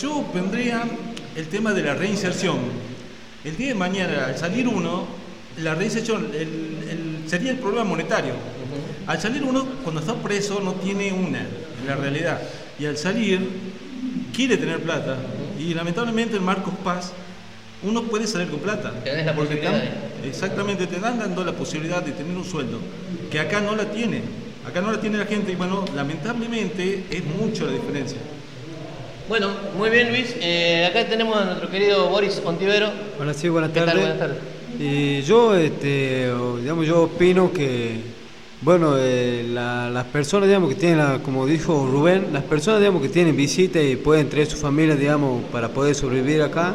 [0.00, 0.82] Yo pondría
[1.36, 2.56] el tema de la reinserción.
[3.44, 5.06] El día de mañana, al salir uno,
[5.58, 8.32] la reinserción el- el- sería el problema monetario.
[9.06, 12.40] Al salir uno, cuando está preso, no tiene una, en la realidad.
[12.78, 13.40] Y al salir,
[14.34, 15.16] quiere tener plata.
[15.58, 17.12] Y lamentablemente en Marcos Paz,
[17.82, 18.92] uno puede salir con plata.
[19.04, 19.82] Tenés la Porque posibilidad
[20.24, 22.78] exactamente, te dan dando la posibilidad de tener un sueldo,
[23.30, 24.22] que acá no la tiene.
[24.68, 28.18] Acá no la tiene la gente y bueno, lamentablemente es mucho la diferencia.
[29.28, 30.34] Bueno, muy bien Luis.
[30.40, 32.90] Eh, acá tenemos a nuestro querido Boris Ontivero.
[33.20, 33.94] Hola, sí, buenas tardes.
[33.94, 34.36] Buenas tardes.
[34.78, 38.00] Y yo, este, digamos, yo opino que,
[38.60, 43.02] bueno, eh, la- las personas, digamos, que tienen, la- como dijo Rubén, las personas, digamos,
[43.02, 46.74] que tienen visita y pueden traer su familia, digamos, para poder sobrevivir acá,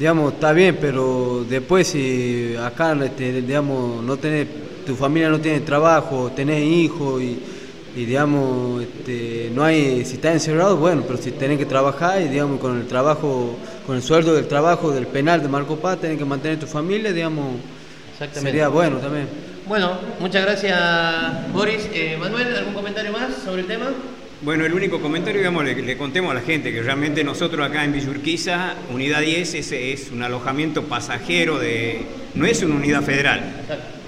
[0.00, 4.46] digamos, está bien, pero después si acá, este, digamos, no tenés,
[4.86, 7.38] tu familia no tiene trabajo, tenés hijos y,
[7.94, 12.28] y, digamos, este, no hay, si estás encerrado, bueno, pero si tenés que trabajar y,
[12.28, 16.16] digamos, con el trabajo, con el sueldo del trabajo del penal de Marco Paz, tenés
[16.16, 17.56] que mantener tu familia, digamos,
[18.12, 18.52] Exactamente.
[18.52, 19.28] sería bueno también.
[19.68, 21.90] Bueno, muchas gracias Boris.
[21.92, 23.88] Eh, Manuel, ¿algún comentario más sobre el tema?
[24.42, 27.84] Bueno, el único comentario, digamos, le, le contemos a la gente que realmente nosotros acá
[27.84, 32.06] en Villurquiza, Unidad 10, es, es un alojamiento pasajero de.
[32.34, 33.42] no es una unidad federal.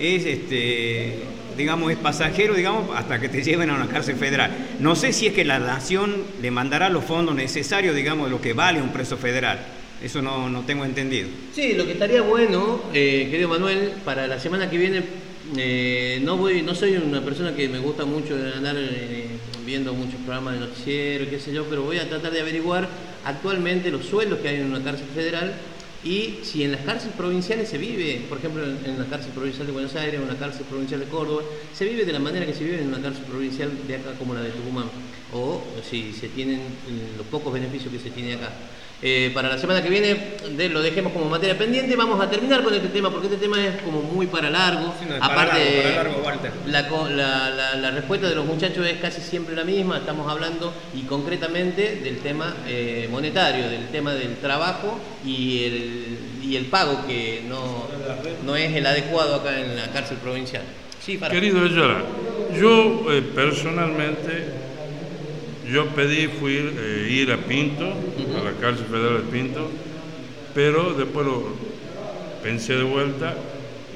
[0.00, 1.18] Es este.
[1.58, 4.50] digamos, es pasajero, digamos, hasta que te lleven a una cárcel federal.
[4.80, 8.40] No sé si es que la nación le mandará los fondos necesarios, digamos, de lo
[8.40, 9.58] que vale un preso federal.
[10.02, 11.28] Eso no, no tengo entendido.
[11.54, 15.02] Sí, lo que estaría bueno, eh, querido Manuel, para la semana que viene,
[15.56, 19.26] eh, no voy, no soy una persona que me gusta mucho andar eh,
[19.66, 22.88] viendo muchos programas de noticiero, qué sé yo, pero voy a tratar de averiguar
[23.24, 25.54] actualmente los sueldos que hay en una cárcel federal
[26.04, 29.72] y si en las cárceles provinciales se vive, por ejemplo, en, la cárcel provincial de
[29.72, 32.64] Buenos Aires, en una cárcel provincial de Córdoba, se vive de la manera que se
[32.64, 34.86] vive en una cárcel provincial de acá como la de Tucumán,
[35.32, 36.60] o si se tienen
[37.16, 38.52] los pocos beneficios que se tiene acá.
[39.04, 40.16] Eh, para la semana que viene
[40.56, 41.96] de- lo dejemos como materia pendiente.
[41.96, 44.94] Vamos a terminar con este tema porque este tema es como muy para largo.
[45.00, 46.52] Sí, no, es para Aparte, largo, para largo, Walter.
[46.66, 49.96] la, co- la- la- la respuesta de los muchachos es casi siempre la misma.
[49.96, 56.54] Estamos hablando y concretamente del tema eh, monetario, del tema del trabajo y el, y
[56.56, 57.88] el pago que no,
[58.46, 60.62] no es el adecuado acá en la cárcel provincial.
[61.04, 61.34] Sí, para.
[61.34, 62.02] Querido Ayala,
[62.56, 64.44] yo eh, personalmente,
[65.70, 69.70] yo pedí fui, eh, ir a Pinto, a la cárcel federal de Pinto,
[70.54, 71.44] pero después lo
[72.42, 73.34] pensé de vuelta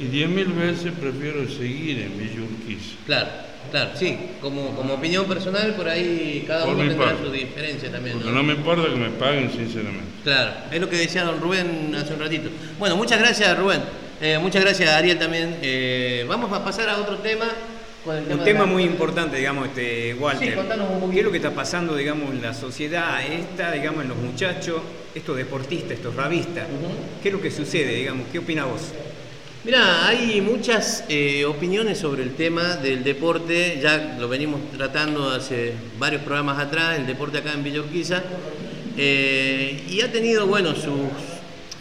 [0.00, 2.96] y diez mil veces prefiero seguir en Villa Urquiza.
[3.06, 3.28] Claro,
[3.70, 4.16] claro, sí.
[4.40, 7.24] Como, como opinión personal, por ahí cada Por uno tendrá parte.
[7.24, 8.18] su diferencia también.
[8.18, 10.04] Porque no me importa que me paguen sinceramente.
[10.22, 12.50] Claro, es lo que decía don Rubén hace un ratito.
[12.78, 13.80] Bueno, muchas gracias Rubén.
[14.20, 15.56] Eh, muchas gracias Ariel también.
[15.62, 17.46] Eh, vamos a pasar a otro tema.
[18.06, 20.48] Con el Un tema la- muy importante, digamos, este, Walter.
[20.50, 21.10] Sí, contanos un poquito.
[21.12, 24.80] ¿Qué es lo que está pasando, digamos, en la sociedad esta, digamos, en los muchachos,
[25.14, 26.66] estos deportistas, estos rabistas?
[27.20, 28.28] ¿Qué es lo que sucede, digamos?
[28.30, 28.80] ¿Qué opina vos?
[29.64, 35.72] Mira, hay muchas eh, opiniones sobre el tema del deporte, ya lo venimos tratando hace
[35.98, 38.22] varios programas atrás, el deporte acá en Villa Urquiza,
[38.96, 41.10] eh, y ha tenido, bueno, sus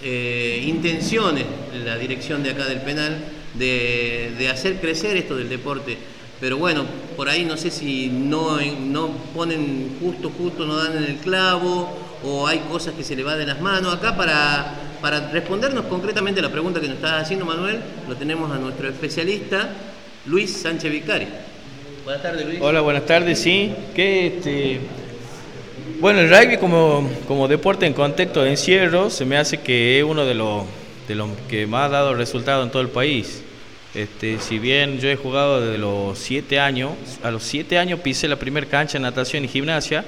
[0.03, 1.45] eh, intenciones
[1.85, 3.17] la dirección de acá del penal
[3.57, 5.97] de, hacer crecer esto del deporte.
[6.39, 11.03] Pero bueno, por ahí no sé si no, no ponen justo, justo, no dan en
[11.03, 13.93] el clavo, o hay cosas que se le va de las manos.
[13.93, 18.51] Acá para, para respondernos concretamente a la pregunta que nos estás haciendo, Manuel, lo tenemos
[18.51, 19.69] a nuestro especialista,
[20.25, 21.27] Luis Sánchez Vicari.
[22.03, 22.59] Buenas tardes, Luis.
[22.61, 23.73] Hola, buenas tardes, sí.
[23.95, 24.79] Que este.
[25.99, 30.03] Bueno, el rugby como, como deporte en contexto de encierro se me hace que es
[30.03, 30.65] uno de los,
[31.07, 33.44] de los que más ha dado resultado en todo el país.
[33.95, 36.91] Este, si bien yo he jugado desde los 7 años,
[37.23, 40.03] a los 7 años pisé la primera cancha en natación y gimnasia.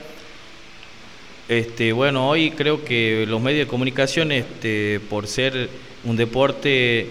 [1.48, 5.70] Este, bueno, hoy creo que los medios de comunicación, este, por ser
[6.04, 7.08] un deporte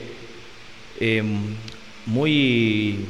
[1.01, 1.23] eh,
[2.05, 3.07] muy,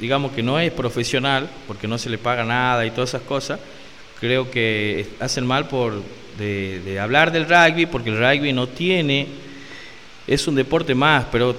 [0.00, 3.60] digamos que no es profesional, porque no se le paga nada y todas esas cosas,
[4.18, 6.02] creo que hacen mal por
[6.38, 9.28] de hablar del rugby, porque el rugby no tiene,
[10.26, 11.54] es un deporte más, pero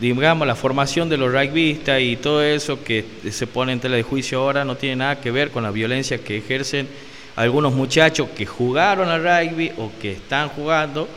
[0.00, 4.02] digamos, la formación de los rugbyistas y todo eso que se pone en tela de
[4.02, 6.88] juicio ahora no tiene nada que ver con la violencia que ejercen
[7.36, 11.08] algunos muchachos que jugaron al rugby o que están jugando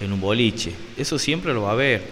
[0.00, 0.72] en un boliche.
[0.96, 2.02] Eso siempre lo va a haber.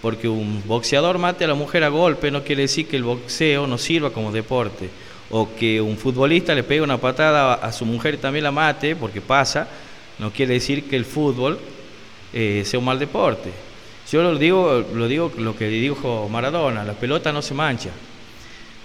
[0.00, 3.68] Porque un boxeador mate a la mujer a golpe no quiere decir que el boxeo
[3.68, 4.88] no sirva como deporte.
[5.30, 8.96] O que un futbolista le pegue una patada a su mujer y también la mate,
[8.96, 9.68] porque pasa,
[10.18, 11.58] no quiere decir que el fútbol
[12.32, 13.50] eh, sea un mal deporte.
[14.10, 17.90] Yo lo digo, lo digo lo que dijo Maradona, la pelota no se mancha.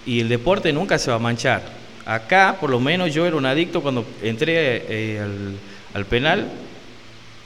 [0.06, 1.64] Y el deporte nunca se va a manchar.
[2.06, 5.58] Acá, por lo menos, yo era un adicto cuando entré eh, al,
[5.94, 6.48] al penal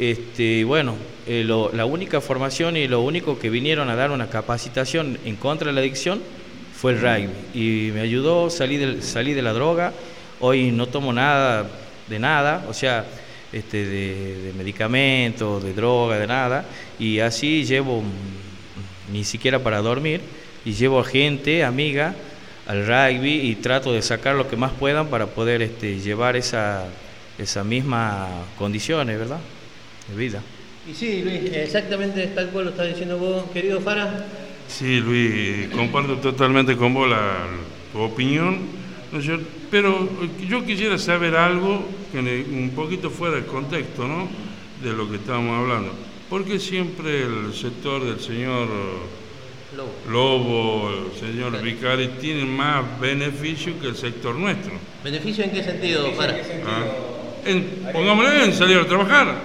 [0.01, 0.95] este, bueno,
[1.27, 5.67] eh, la única formación y lo único que vinieron a dar una capacitación en contra
[5.67, 6.23] de la adicción
[6.75, 7.29] fue el rugby.
[7.53, 9.93] Y me ayudó, salí, del, salí de la droga.
[10.39, 11.67] Hoy no tomo nada
[12.09, 13.05] de nada, o sea,
[13.51, 16.65] este, de, de medicamentos, de droga, de nada.
[16.99, 20.21] Y así llevo, mm, ni siquiera para dormir,
[20.65, 22.15] y llevo a gente, amiga,
[22.67, 26.85] al rugby y trato de sacar lo que más puedan para poder este, llevar esa,
[27.37, 29.39] esa misma condiciones, ¿verdad?
[30.07, 30.41] De vida.
[30.89, 34.25] Y sí, Luis, exactamente tal cual lo está diciendo vos, querido Fara.
[34.67, 37.45] Sí, Luis, comparto totalmente con vos la,
[37.91, 38.59] tu opinión,
[39.11, 39.45] ¿no es cierto?
[39.69, 40.07] pero
[40.47, 44.27] yo quisiera saber algo que un poquito fuera del contexto, ¿no?
[44.83, 45.91] De lo que estábamos hablando.
[46.29, 48.67] ¿Por qué siempre el sector del señor
[49.75, 49.91] Lobo.
[50.09, 54.73] Lobo, el señor Vicari, tiene más beneficio que el sector nuestro?
[55.03, 56.35] ¿Beneficio en qué sentido, Fara?
[56.67, 56.83] ¿ah?
[57.45, 59.35] En- pongámosle en salir a trabajar,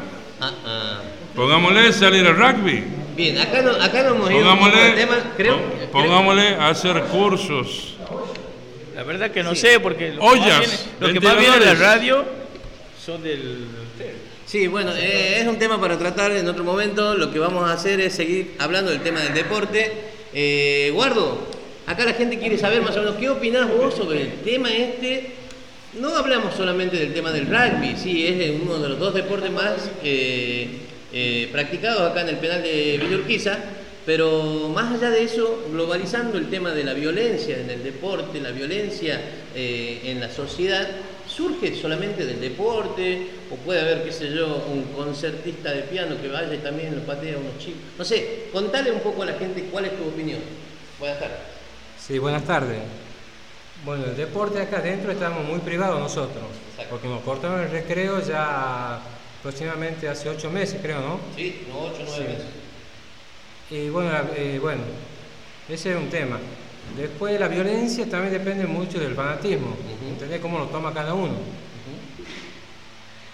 [0.40, 1.00] Ah, ah.
[1.35, 2.83] pongámosle en salir al rugby.
[3.16, 5.57] Bien, acá no, acá no hemos ido Pongámosle, al tema, creo.
[5.57, 7.95] pon- pongámosle a hacer cursos.
[8.96, 11.59] La verdad que no sé, porque lo Ollas, que más viene, lo que más viene
[11.59, 12.24] de la radio
[13.04, 13.66] son del...
[14.46, 17.14] Sí, bueno, eh, es un tema para tratar en otro momento.
[17.14, 19.92] Lo que vamos a hacer es seguir hablando del tema del deporte.
[20.32, 21.46] Eh, Guardo,
[21.87, 25.32] acá la gente quiere saber más o menos qué opinás vos sobre el tema este.
[26.00, 29.90] No hablamos solamente del tema del rugby, sí, es uno de los dos deportes más
[30.04, 30.68] eh,
[31.12, 33.59] eh, practicados acá en el penal de Villa Urquiza,
[34.06, 38.52] pero más allá de eso, globalizando el tema de la violencia en el deporte, la
[38.52, 39.20] violencia
[39.54, 40.86] eh, en la sociedad,
[41.26, 46.28] surge solamente del deporte, o puede haber, qué sé yo, un concertista de piano que
[46.28, 47.80] vaya y también lo patea a unos chicos.
[47.98, 50.38] No sé, contale un poco a la gente cuál es tu opinión.
[51.00, 51.38] Buenas tardes.
[52.00, 52.78] Sí, buenas tardes.
[53.84, 56.44] Bueno, el deporte acá adentro estamos muy privados nosotros,
[56.88, 59.00] porque nos cortaron el recreo ya
[59.40, 61.20] aproximadamente hace ocho meses, creo, ¿no?
[61.34, 62.22] Sí, no, ocho, nueve Sí.
[62.22, 62.65] meses.
[63.70, 64.83] Y bueno, eh, bueno,
[65.68, 66.38] ese es un tema.
[66.96, 69.76] Después la violencia también depende mucho del fanatismo,
[70.09, 71.35] ¿entendés cómo lo toma cada uno?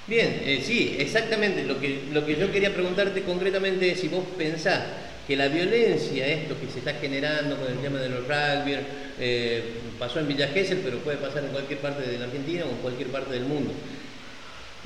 [0.07, 1.65] Bien, eh, sí, exactamente.
[1.65, 4.83] Lo que, lo que yo quería preguntarte concretamente es si vos pensás
[5.27, 8.77] que la violencia, esto que se está generando con el tema de los rugby,
[9.21, 9.63] eh,
[9.99, 12.79] pasó en Villa Gesell, pero puede pasar en cualquier parte de la Argentina o en
[12.79, 13.73] cualquier parte del mundo.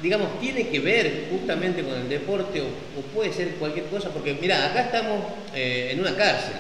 [0.03, 4.35] Digamos, tiene que ver justamente con el deporte o, o puede ser cualquier cosa, porque
[4.41, 5.23] mira, acá estamos
[5.55, 6.53] eh, en una cárcel.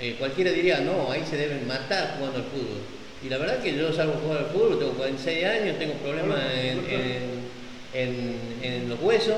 [0.00, 2.80] Eh, cualquiera diría, no, ahí se deben matar jugando al fútbol.
[3.22, 6.38] Y la verdad que yo salgo a jugar al fútbol, tengo 46 años, tengo problemas
[6.54, 7.48] en, en-
[7.94, 9.36] en- en los huesos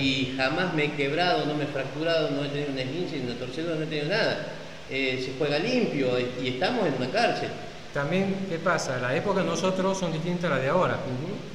[0.00, 3.24] y jamás me he quebrado, no me he fracturado, no he tenido un esguince, ni
[3.30, 4.46] una torcedura, no he tenido nada.
[4.90, 6.10] Eh, se juega limpio
[6.42, 7.48] y estamos en una cárcel.
[7.92, 8.98] También, ¿qué pasa?
[8.98, 10.98] La época de nosotros son distintas a la de ahora.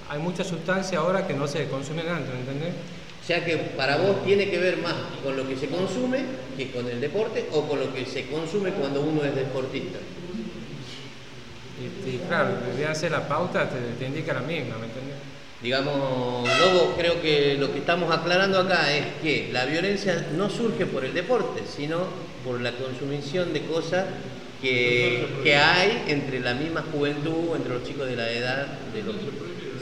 [0.09, 2.73] Hay muchas sustancias ahora que no se consumen antes, ¿me entendés?
[3.21, 6.19] O sea que para vos tiene que ver más con lo que se consume
[6.55, 9.97] que con el deporte o con lo que se consume cuando uno es deportista.
[11.81, 15.17] Y, y claro, debería ser la pauta, te, te indica la misma, ¿me entendés?
[15.61, 20.85] Digamos, Lobo, creo que lo que estamos aclarando acá es que la violencia no surge
[20.85, 22.05] por el deporte, sino
[22.45, 24.05] por la consumición de cosas
[24.61, 29.15] que, que hay entre la misma juventud, entre los chicos de la edad de los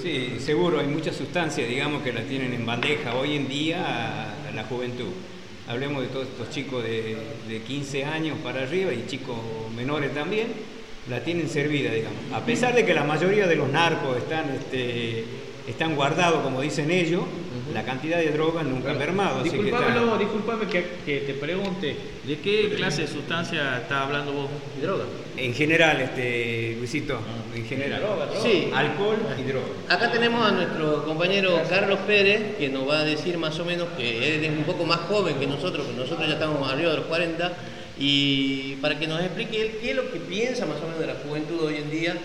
[0.01, 4.51] Sí, seguro, hay muchas sustancias, digamos, que las tienen en bandeja hoy en día a,
[4.55, 5.09] la juventud.
[5.67, 7.17] Hablemos de todos estos chicos de,
[7.49, 9.35] de 15 años para arriba y chicos
[9.75, 10.47] menores también,
[11.09, 12.19] la tienen servida, digamos.
[12.33, 15.25] A pesar de que la mayoría de los narcos están, este,
[15.67, 17.23] están guardados, como dicen ellos,
[17.73, 19.41] la cantidad de drogas nunca ha mermado.
[19.43, 21.95] que Disculpame, que, que te pregunte,
[22.25, 24.49] ¿de qué clase de sustancia estás hablando vos?
[24.81, 25.05] Droga.
[25.37, 27.19] En general, este, Luisito,
[27.55, 28.01] en general.
[28.41, 28.69] Sí.
[28.73, 29.65] Alcohol y droga.
[29.89, 33.87] Acá tenemos a nuestro compañero Carlos Pérez, que nos va a decir más o menos
[33.97, 36.97] que él es un poco más joven que nosotros, que nosotros ya estamos arriba de
[36.97, 37.51] los 40,
[37.97, 41.07] y para que nos explique él qué es lo que piensa más o menos de
[41.07, 42.15] la juventud hoy en día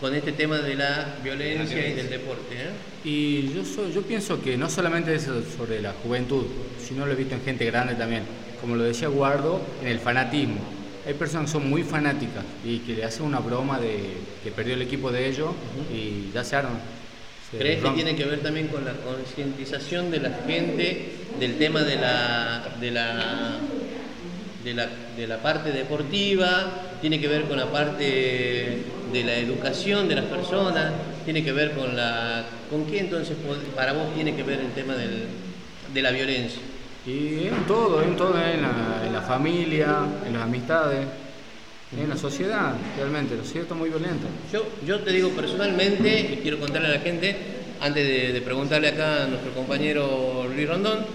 [0.00, 2.54] con este tema de la violencia y del deporte.
[2.54, 2.70] ¿eh?
[3.04, 5.26] Y yo, soy- yo pienso que no solamente es
[5.56, 6.44] sobre la juventud,
[6.86, 8.22] sino lo he visto en gente grande también.
[8.60, 10.60] Como lo decía Guardo, en el fanatismo.
[11.06, 13.98] Hay personas que son muy fanáticas y que le hacen una broma de
[14.44, 15.50] que perdió el equipo de ellos
[15.92, 16.78] y ya se arman.
[17.50, 21.82] Se ¿Crees que tiene que ver también con la concientización de la gente del tema
[21.82, 23.56] de la, de la,
[24.68, 26.72] de la, de la parte deportiva?
[27.00, 30.92] ¿Tiene que ver con la parte de la educación de las personas?
[31.24, 32.44] ¿Tiene que ver con la...
[32.70, 33.36] ¿Con qué entonces
[33.74, 35.24] para vos tiene que ver el tema del,
[35.94, 36.60] de la violencia?
[37.06, 41.06] Y en todo, en todo, en la, en la familia, en las amistades,
[41.96, 44.26] en la sociedad, realmente, la sociedad está muy violenta.
[44.52, 47.34] Yo, yo te digo personalmente, y quiero contarle a la gente,
[47.80, 51.06] antes de, de preguntarle acá a nuestro compañero Luis Rondón,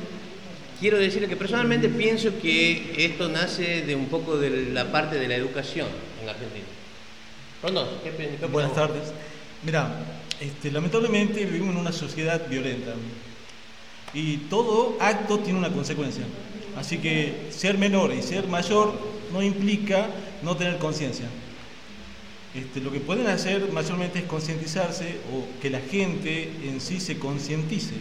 [0.83, 5.29] quiero decirle que personalmente pienso que esto nace de un poco de la parte de
[5.29, 5.87] la educación
[6.21, 6.65] en Argentina.
[7.63, 9.13] Rondón, ¿qué, qué Buenas tardes.
[9.63, 10.03] Mira,
[10.41, 12.95] este, lamentablemente vivimos en una sociedad violenta
[14.13, 16.25] y todo acto tiene una consecuencia.
[16.75, 18.93] Así que ser menor y ser mayor
[19.31, 20.09] no implica
[20.41, 21.27] no tener conciencia.
[22.55, 27.17] Este, lo que pueden hacer mayormente es concientizarse o que la gente en sí se
[27.17, 27.93] concientice.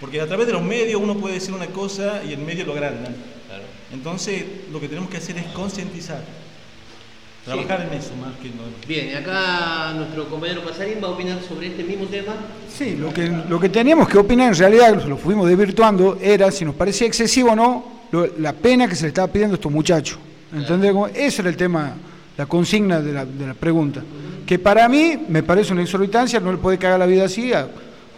[0.00, 2.72] Porque a través de los medios uno puede decir una cosa y el medio lo
[2.72, 3.10] agranda.
[3.46, 3.64] Claro.
[3.92, 6.22] Entonces lo que tenemos que hacer es concientizar.
[7.44, 8.80] Trabajar en eso más que en lo demás.
[8.88, 12.34] Bien, y acá nuestro compañero Pasarín va a opinar sobre este mismo tema.
[12.76, 16.64] Sí, lo que, lo que teníamos que opinar en realidad, lo fuimos desvirtuando, era si
[16.64, 19.70] nos parecía excesivo o no lo- la pena que se le estaba pidiendo a estos
[19.70, 20.18] muchachos.
[20.52, 20.92] ¿Entendés?
[21.14, 21.94] Ese era el tema,
[22.36, 24.02] la consigna de la, de la pregunta.
[24.46, 27.68] Que para mí me parece una exorbitancia, no le puede cagar la vida así a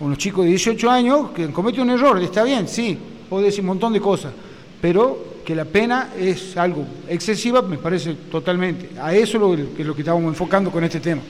[0.00, 2.20] unos chicos de 18 años que cometen un error.
[2.22, 2.98] Está bien, sí,
[3.28, 4.32] puedo decir un montón de cosas,
[4.80, 8.90] pero que la pena es algo excesiva, me parece totalmente.
[9.00, 11.22] A eso lo, que es lo que estábamos enfocando con este tema.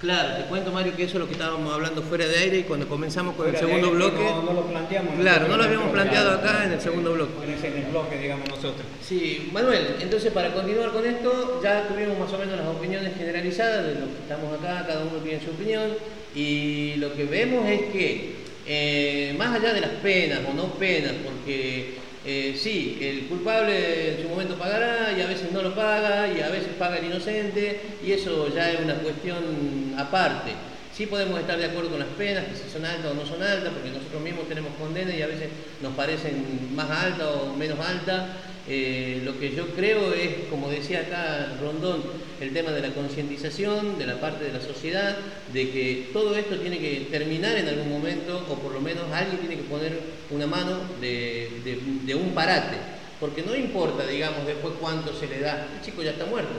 [0.00, 2.62] Claro, te cuento Mario que eso es lo que estábamos hablando fuera de aire y
[2.62, 4.24] cuando comenzamos con Fuera el segundo aire, bloque...
[4.24, 7.32] no- no lo planteamos Claro, no lo habíamos planteado acá en el segundo bloque.
[7.44, 8.86] en el bloque, digamos nosotros.
[9.06, 13.86] Sí, Manuel, entonces para continuar con esto, ya tuvimos más o menos las opiniones generalizadas
[13.88, 15.90] de los que estamos acá, cada uno tiene su opinión,
[16.34, 18.36] y lo que vemos es que,
[18.66, 24.22] eh, más allá de las penas o no penas, porque eh, sí, el culpable en
[24.22, 27.80] su momento pagará y a veces no lo paga y a veces paga el inocente,
[28.04, 30.52] y eso ya es una cuestión aparte.
[31.00, 33.42] Sí podemos estar de acuerdo con las penas, que si son altas o no son
[33.42, 35.48] altas, porque nosotros mismos tenemos condenas y a veces
[35.80, 38.24] nos parecen más altas o menos altas.
[38.68, 42.02] Eh, lo que yo creo es, como decía acá Rondón,
[42.38, 45.16] el tema de la concientización de la parte de la sociedad,
[45.50, 49.38] de que todo esto tiene que terminar en algún momento, o por lo menos alguien
[49.40, 49.98] tiene que poner
[50.28, 51.62] una mano de,
[52.04, 52.76] de- un parate,
[53.18, 56.52] porque no importa, digamos, después cuánto se le da, el chico ya está muerto.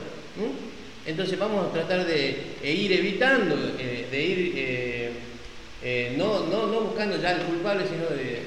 [1.06, 5.12] Entonces vamos a tratar de e ir evitando, eh, de ir eh,
[5.84, 8.44] eh, no, no, no buscando ya el culpable, sino de,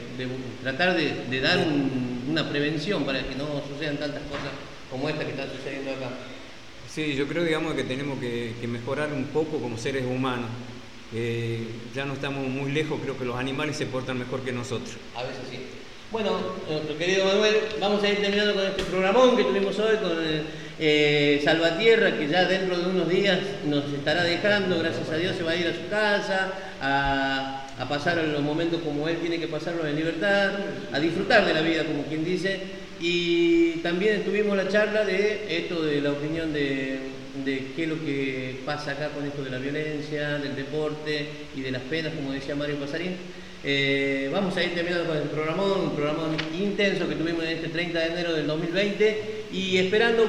[0.62, 4.50] tratar de, de dar un- una prevención para que no sucedan tantas cosas
[4.90, 6.10] como esta que está sucediendo acá.
[6.88, 10.48] Sí, yo creo, digamos, que tenemos que, que mejorar un poco como seres humanos.
[11.94, 14.96] Ya no estamos muy lejos, creo que los animales se portan mejor que nosotros.
[15.16, 15.58] A veces sí.
[16.14, 16.38] Bueno,
[16.70, 20.12] nuestro querido Manuel, vamos a ir terminando con este programón que tuvimos hoy con
[20.78, 25.42] eh, Salvatierra, que ya dentro de unos días nos estará dejando, gracias a Dios se
[25.42, 29.86] va a ir a su casa, a, pasar los momentos como él tiene que pasarlos
[29.86, 30.52] en libertad,
[30.92, 32.60] a disfrutar de la vida, como quien dice.
[33.00, 37.10] Y también tuvimos la charla de esto de la opinión de,
[37.44, 41.60] de qué es lo que pasa acá con esto de la violencia, del deporte y
[41.60, 43.16] de las penas, como decía Mario Pasarín.
[43.66, 47.68] Eh, vamos a ir terminando con el programón, un programón intenso que tuvimos en este
[47.68, 50.24] 30 de enero del 2020 y esperando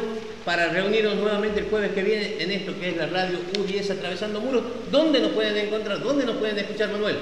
[0.46, 4.40] para reunirnos nuevamente el jueves que viene en esto que es la radio U10 Atravesando
[4.40, 4.64] Muros.
[4.90, 6.02] ¿Dónde nos pueden encontrar?
[6.02, 7.18] ¿Dónde nos pueden escuchar, Manuel?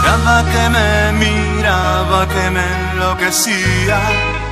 [0.00, 4.43] Miraba que me miraba, que me enloquecía.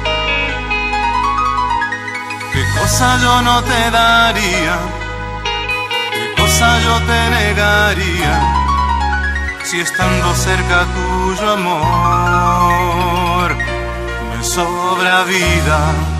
[2.72, 4.78] ¿Qué cosa yo no te daría?
[6.12, 8.40] ¿Qué cosa yo te negaría?
[9.64, 13.56] Si estando cerca tuyo amor
[14.30, 16.11] me sobra vida.